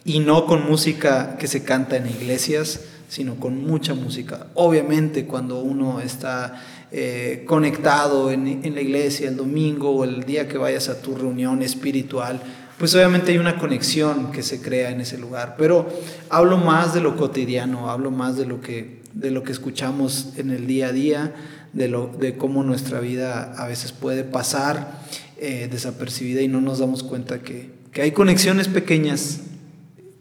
[0.04, 4.46] y no con música que se canta en iglesias, sino con mucha música.
[4.54, 10.48] Obviamente cuando uno está eh, conectado en, en, la iglesia el domingo o el día
[10.48, 12.40] que vayas a tu reunión espiritual,
[12.78, 15.56] pues obviamente hay una conexión que se crea en ese lugar.
[15.58, 15.90] Pero
[16.30, 20.52] hablo más de lo cotidiano, hablo más de lo que, de lo que escuchamos en
[20.52, 21.34] el día a día,
[21.76, 25.04] de, lo, de cómo nuestra vida a veces puede pasar
[25.38, 29.42] eh, desapercibida y no nos damos cuenta que, que, hay conexiones pequeñas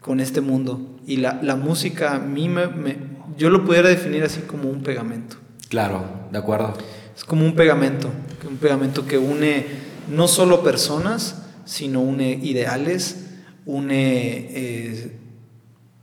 [0.01, 0.99] con este mundo.
[1.07, 2.97] Y la, la música a mí me, me,
[3.37, 5.37] yo lo pudiera definir así como un pegamento.
[5.69, 6.73] Claro, de acuerdo.
[7.15, 8.11] Es como un pegamento,
[8.47, 9.65] un pegamento que une
[10.13, 13.27] no solo personas, sino une ideales,
[13.65, 15.17] une eh,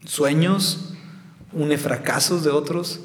[0.05, 0.95] sueños,
[1.53, 3.01] une fracasos de otros.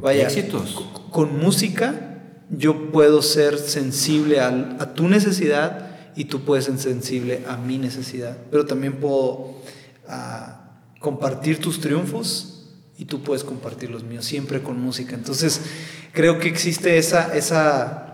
[0.00, 0.84] Vaya, éxitos.
[1.10, 7.42] Con música yo puedo ser sensible a, a, tu necesidad y tú puedes ser sensible
[7.48, 9.56] a mi necesidad, pero también puedo
[10.08, 10.66] a,
[11.06, 12.64] compartir tus triunfos
[12.98, 15.14] y tú puedes compartir los míos, siempre con música.
[15.14, 15.60] Entonces,
[16.12, 18.05] creo que existe esa, esa,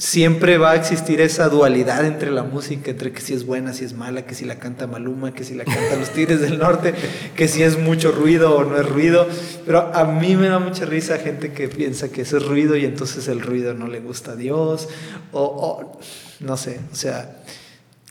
[0.00, 3.84] siempre va a existir esa dualidad entre la música, entre que si es buena, si
[3.84, 6.94] es mala, que si la canta Maluma, que si la canta Los Tigres del Norte,
[7.36, 9.28] que si es mucho ruido o no es ruido.
[9.64, 12.84] Pero a mí me da mucha risa gente que piensa que eso es ruido y
[12.84, 14.88] entonces el ruido no le gusta a Dios,
[15.32, 16.00] o,
[16.40, 17.36] no sé, o sea,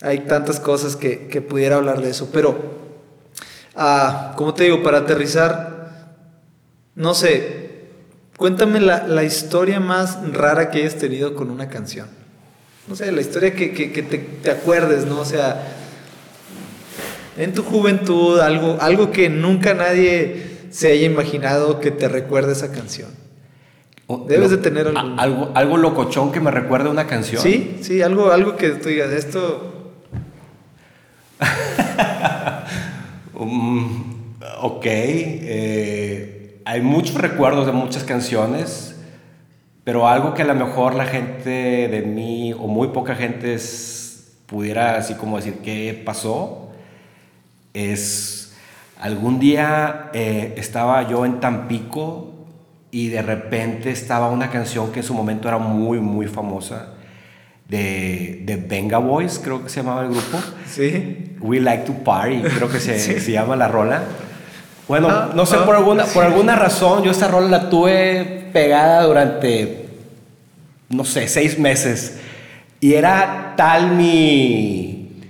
[0.02, 2.80] hay tantas cosas que, que pudiera hablar de eso, pero
[3.82, 6.18] Ah, como te digo, para aterrizar,
[6.96, 7.69] no sé,
[8.40, 12.08] cuéntame la, la, historia más rara que hayas tenido con una canción.
[12.88, 15.20] No sé, la historia que, que, que te, te, acuerdes, ¿no?
[15.20, 15.76] O sea,
[17.38, 22.72] en tu juventud, algo, algo que nunca nadie se haya imaginado que te recuerde esa
[22.72, 23.10] canción.
[24.28, 25.20] Debes de tener algo.
[25.20, 25.52] algo.
[25.54, 27.44] Algo locochón que me recuerde una canción.
[27.44, 29.92] Sí, sí, algo, algo que tú digas, esto.
[33.40, 36.39] Um, ok, eh,
[36.70, 38.96] hay muchos recuerdos de muchas canciones,
[39.84, 44.36] pero algo que a lo mejor la gente de mí o muy poca gente es,
[44.46, 46.70] pudiera así como decir qué pasó,
[47.74, 48.56] es
[49.00, 52.36] algún día eh, estaba yo en Tampico
[52.92, 56.94] y de repente estaba una canción que en su momento era muy, muy famosa
[57.68, 60.38] de, de Venga Boys, creo que se llamaba el grupo.
[60.68, 61.34] Sí.
[61.40, 63.20] We Like to Party, creo que se, sí.
[63.20, 64.04] se llama la rola.
[64.90, 66.16] Bueno, ah, no sé, ah, por, alguna, sí.
[66.16, 69.86] por alguna razón yo esta rola la tuve pegada durante,
[70.90, 72.20] no sé, seis meses.
[72.80, 75.22] Y era tal mi,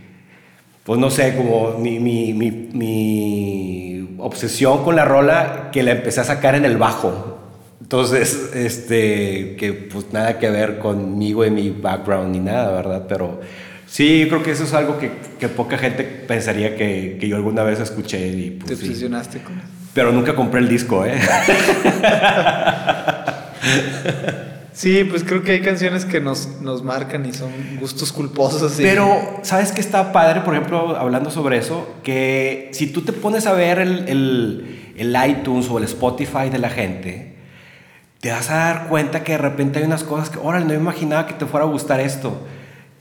[0.86, 6.22] pues no sé, como mi, mi, mi, mi obsesión con la rola que la empecé
[6.22, 7.38] a sacar en el bajo.
[7.82, 13.04] Entonces, este, que pues nada que ver conmigo y mi background ni nada, ¿verdad?
[13.10, 13.42] Pero
[13.90, 17.64] sí, creo que eso es algo que, que poca gente pensaría que, que, yo alguna
[17.64, 18.28] vez escuché.
[18.28, 19.44] Y, pues, Te obsesionaste sí.
[19.44, 19.68] con eso.
[19.94, 21.20] Pero nunca compré el disco, ¿eh?
[24.80, 28.80] Sí, pues creo que hay canciones que nos, nos marcan y son gustos culposos.
[28.80, 28.84] Y...
[28.84, 31.96] Pero, ¿sabes qué está padre, por ejemplo, hablando sobre eso?
[32.02, 36.60] Que si tú te pones a ver el, el, el iTunes o el Spotify de
[36.60, 37.36] la gente,
[38.22, 40.80] te vas a dar cuenta que de repente hay unas cosas que, órale, no me
[40.80, 42.40] imaginaba que te fuera a gustar esto.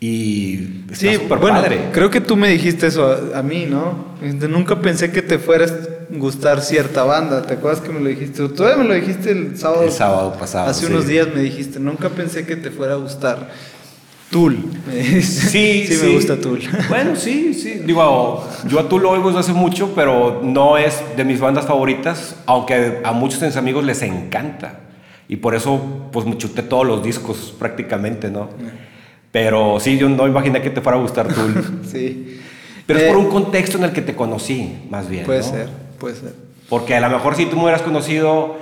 [0.01, 1.89] Y está sí, bueno, padre.
[1.93, 4.07] Creo que tú me dijiste eso a, a, mí, ¿no?
[4.49, 7.43] Nunca pensé que te fueras a gustar cierta banda.
[7.43, 8.49] ¿Te acuerdas que me lo dijiste?
[8.49, 9.83] Todavía me lo dijiste el sábado.
[9.83, 10.71] El sábado pasado.
[10.71, 10.93] Hace sí.
[10.93, 13.51] unos días me dijiste, nunca pensé que te fuera a gustar.
[14.31, 14.59] Tool.
[14.93, 16.61] Sí, sí, sí, me gusta Tool.
[16.89, 17.83] Bueno, sí, sí.
[17.85, 21.67] Digo, yo a Tool lo oigo desde hace mucho, pero no es de mis bandas
[21.67, 24.81] favoritas, aunque a muchos de mis amigos les encanta.
[25.29, 28.51] Y por eso, pues me chuté todos los discos prácticamente, ¿no?
[29.31, 31.83] Pero sí, yo no imaginé que te fuera a gustar Tool.
[31.91, 32.41] sí.
[32.87, 35.25] Pero eh, es por un contexto en el que te conocí, más bien.
[35.25, 35.51] Puede ¿no?
[35.51, 36.33] ser, puede ser.
[36.69, 38.57] Porque a lo mejor si tú me hubieras conocido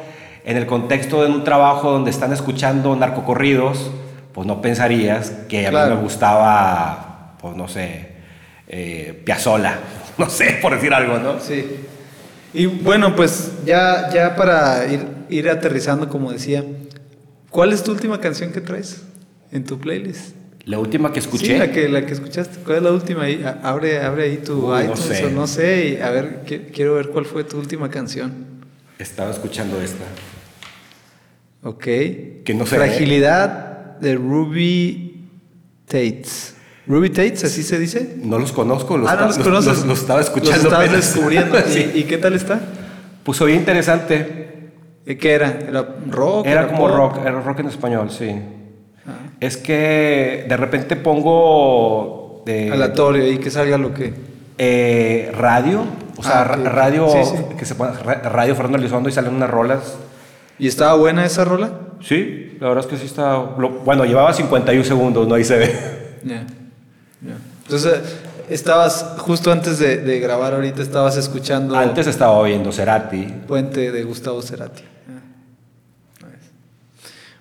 [0.45, 3.91] en el contexto de un trabajo donde están escuchando narcocorridos,
[4.33, 5.91] pues no pensarías que a claro.
[5.91, 8.13] mí me gustaba, pues no sé,
[8.69, 9.79] eh, Piazzola,
[10.19, 11.41] no sé, por decir algo, ¿no?
[11.41, 11.65] Sí.
[12.53, 16.65] Y bueno, pues ya, ya para ir, ir aterrizando, como decía,
[17.51, 19.03] ¿cuál es tu última canción que traes
[19.53, 20.35] en tu playlist?
[20.67, 21.47] La última que escuché.
[21.47, 22.59] Sí, la que, la que escuchaste.
[22.65, 23.23] ¿Cuál es la última?
[23.23, 25.25] Ahí, abre, abre ahí tu Uy, iTunes no sé.
[25.25, 25.89] o no sé.
[25.91, 28.33] Y a ver, que, quiero ver cuál fue tu última canción.
[28.99, 30.05] Estaba escuchando esta.
[31.63, 31.85] Ok.
[31.85, 32.75] Que no sé.
[32.75, 35.29] Fragilidad de Ruby
[35.87, 36.57] Tates.
[36.89, 38.17] ¿Ruby Tates, así se dice?
[38.21, 38.99] No los conozco.
[38.99, 39.79] Los, ah, no los, conoces.
[39.79, 40.57] los, los estaba escuchando.
[40.57, 41.59] Los estabas descubriendo.
[41.69, 41.93] sí.
[41.95, 42.61] ¿Y, ¿Y, qué tal está?
[43.23, 44.73] Pues oye interesante.
[45.05, 45.61] ¿Qué era?
[45.61, 46.45] ¿Era rock?
[46.45, 46.97] Era, era como pop?
[46.97, 48.35] rock, era rock en español, sí.
[49.37, 49.39] Ah.
[49.41, 52.43] Es que de repente pongo...
[52.47, 54.13] Eh, Aleatorio y que salga lo que...
[54.59, 55.85] Eh, radio
[56.17, 57.43] O sea, Ah, radio, Sí, sí.
[57.59, 59.97] que se pone, ra- radio Fernando Elizondo y salen unas rolas.
[60.59, 61.73] ¿Y estaba buena esa rola?
[62.01, 63.33] Sí, la verdad es que sí está.
[63.59, 65.75] lo- bueno, llevaba 51 segundos, no ahí se ve.
[66.25, 66.47] Ya.
[67.21, 67.37] ya.
[67.65, 68.01] Entonces,
[68.49, 73.25] estabas, justo antes de, de grabar ahorita, estabas escuchando Antes estaba oyendo Cerati.
[73.47, 74.83] Puente de Gustavo Cerati.
[76.21, 76.51] Nice.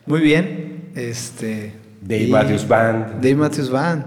[0.06, 0.90] Muy bien.
[0.96, 1.74] Este.
[2.08, 4.06] Dave Matthews Band, Dave Matthews Band.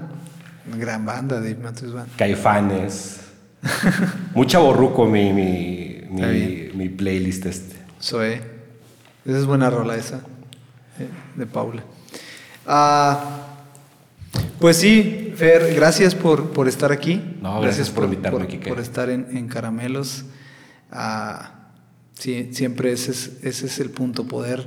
[0.78, 2.08] Gran banda, Dave Matthews Band.
[2.16, 3.20] Caifanes.
[4.34, 7.76] Mucha borruco mi, mi, mi, mi playlist este.
[7.98, 10.18] Esa es buena rola esa.
[11.00, 11.82] eh, De Paula.
[12.66, 13.46] Ah,
[14.60, 17.36] pues sí, Fer, gracias por, por estar aquí.
[17.42, 20.24] No, gracias por invitarme, por, por estar en, en Caramelos.
[20.92, 21.50] Ah,
[22.14, 24.66] sí, siempre ese es, ese es el punto, poder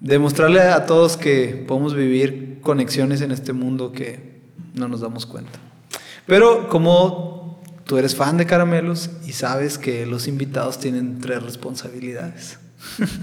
[0.00, 4.40] demostrarle a todos que podemos vivir conexiones en este mundo que
[4.74, 5.58] no nos damos cuenta.
[6.26, 12.58] Pero como tú eres fan de Caramelos y sabes que los invitados tienen tres responsabilidades.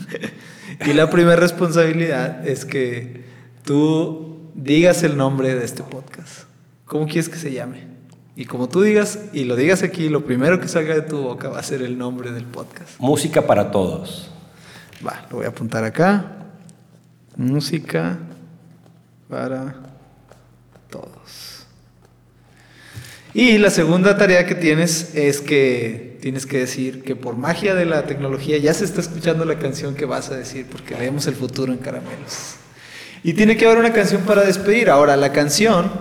[0.85, 3.25] y la primera responsabilidad es que
[3.63, 6.43] tú digas el nombre de este podcast.
[6.85, 7.87] ¿Cómo quieres que se llame?
[8.35, 11.49] Y como tú digas y lo digas aquí, lo primero que salga de tu boca
[11.49, 12.99] va a ser el nombre del podcast.
[12.99, 14.29] Música para todos.
[15.05, 16.36] Va, lo voy a apuntar acá.
[17.37, 18.17] Música
[19.29, 19.75] para
[20.89, 21.67] todos.
[23.31, 27.85] Y la segunda tarea que tienes es que tienes que decir que por magia de
[27.85, 31.35] la tecnología ya se está escuchando la canción que vas a decir porque leemos el
[31.35, 32.55] futuro en caramelos.
[33.23, 34.89] Y tiene que haber una canción para despedir.
[34.89, 35.91] Ahora, la canción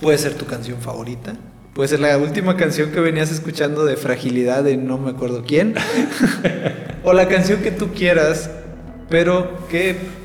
[0.00, 1.34] puede ser tu canción favorita.
[1.74, 5.74] Puede ser la última canción que venías escuchando de fragilidad de no me acuerdo quién.
[7.02, 8.50] o la canción que tú quieras,
[9.08, 10.19] pero que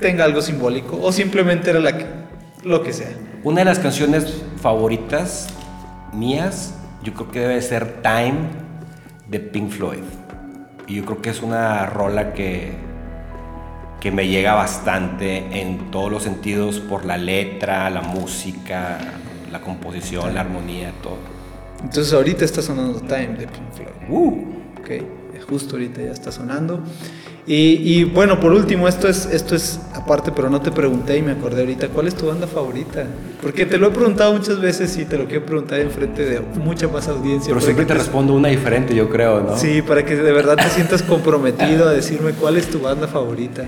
[0.00, 0.98] tenga algo simbólico.
[1.00, 2.06] O simplemente era la que,
[2.64, 3.10] lo que sea.
[3.44, 5.48] Una de las canciones favoritas
[6.12, 8.34] mías, yo creo que debe ser Time
[9.28, 10.02] de Pink Floyd.
[10.86, 12.72] Y yo creo que es una rola que,
[14.00, 18.98] que me llega bastante en todos los sentidos por la letra, la música,
[19.52, 21.18] la composición, la armonía, todo.
[21.82, 23.88] Entonces ahorita está sonando Time de Pink Floyd.
[24.08, 24.90] Uh, Ok,
[25.48, 26.80] justo ahorita ya está sonando.
[27.46, 31.22] Y, y bueno, por último, esto es, esto es aparte, pero no te pregunté y
[31.22, 33.04] me acordé ahorita, ¿cuál es tu banda favorita?
[33.40, 36.40] Porque te lo he preguntado muchas veces y te lo quiero preguntar en frente de
[36.62, 37.48] mucha más audiencia.
[37.48, 39.56] pero siempre que te respondo una diferente, yo creo, ¿no?
[39.56, 43.64] Sí, para que de verdad te sientas comprometido a decirme cuál es tu banda favorita.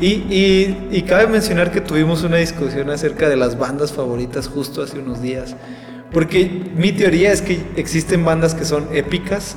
[0.00, 4.82] Y, y, y cabe mencionar que tuvimos una discusión acerca de las bandas favoritas justo
[4.82, 5.54] hace unos días.
[6.12, 9.56] Porque mi teoría es que existen bandas que son épicas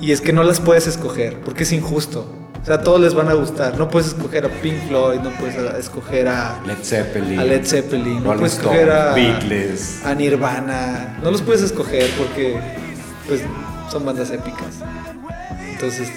[0.00, 2.41] y es que no las puedes escoger, porque es injusto.
[2.62, 3.76] O sea, a todos les van a gustar.
[3.76, 8.22] No puedes escoger a Pink Floyd, no puedes escoger a, Led Zeppelin, a Led Zeppelin,
[8.22, 10.06] no puedes escoger a, Beatles.
[10.06, 11.18] a Nirvana.
[11.22, 12.60] No los puedes escoger porque
[13.26, 13.42] pues,
[13.90, 14.78] son bandas épicas.
[15.72, 16.08] Entonces,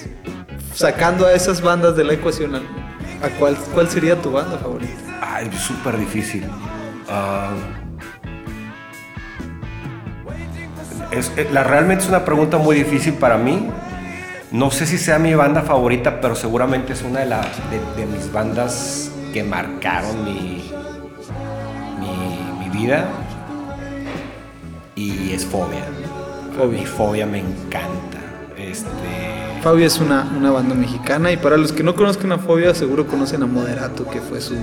[0.76, 4.94] sacando a esas bandas de la ecuación, ¿a cuál, cuál sería tu banda favorita?
[5.22, 6.46] Ay, súper difícil.
[7.10, 7.56] Ah,
[11.10, 13.68] es, eh, la, realmente es una pregunta muy difícil para mí.
[14.56, 18.08] No sé si sea mi banda favorita, pero seguramente es una de, las de, de
[18.08, 20.72] mis bandas que marcaron mi,
[22.00, 23.06] mi, mi vida.
[24.96, 25.84] Y es Fobia.
[26.56, 26.80] Fobia.
[26.80, 28.18] Mi Fobia me encanta.
[28.58, 28.88] Este,
[29.62, 33.08] Fobia es una, una banda mexicana y para los que no conozcan a Fobia seguro
[33.08, 34.56] conocen a Moderato, que fue su,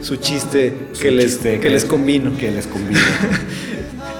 [0.00, 2.36] su chiste su que, les, chiste que les convino.
[2.38, 3.00] Que les convino.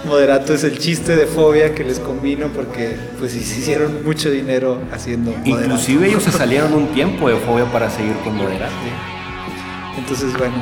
[0.05, 5.31] Moderato es el chiste de Fobia que les convino porque pues hicieron mucho dinero haciendo
[5.33, 5.65] Moderato.
[5.65, 8.73] Inclusive ellos se salieron un tiempo de Fobia para seguir con Moderato.
[9.99, 10.55] Entonces, bueno,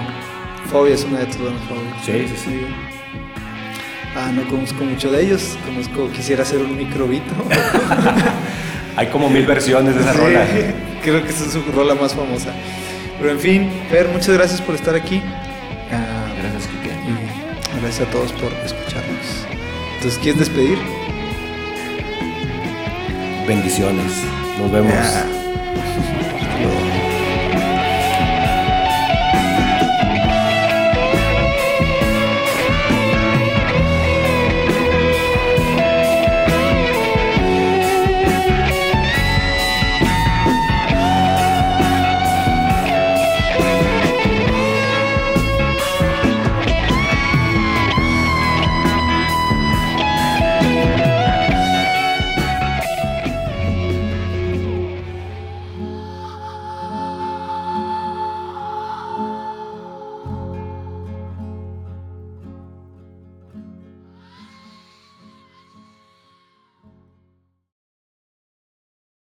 [0.70, 2.02] Fobia es una de tus bandas favoritas.
[2.04, 2.60] Sí, sí, sí.
[4.16, 5.56] Ah, no conozco mucho de ellos.
[5.64, 7.32] Conozco, quisiera hacer un microbito.
[8.96, 10.44] Hay como mil versiones de esa Sí, rola.
[11.04, 12.52] Creo que esa es su rola más famosa.
[13.18, 15.22] Pero en fin, Fer, muchas gracias por estar aquí.
[15.92, 17.80] Ah, Gracias, Kike.
[17.80, 19.07] gracias a todos por escucharnos.
[19.98, 20.78] Entonces, ¿quieres despedir?
[23.48, 24.12] Bendiciones.
[24.60, 25.37] Nos vemos.